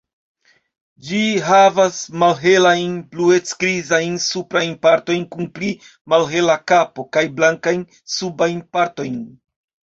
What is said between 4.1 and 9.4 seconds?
suprajn partojn kun pli malhela kapo, kaj blankajn subajn partojn.